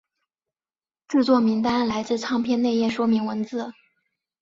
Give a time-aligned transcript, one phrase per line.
[1.07, 3.71] 制作名单来自唱片内页说明文字。